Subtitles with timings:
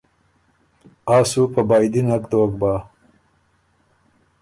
[1.15, 2.73] آ سو په بائدی نک دوک بَۀ۔